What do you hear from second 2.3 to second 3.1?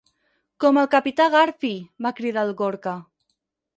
el Gorka.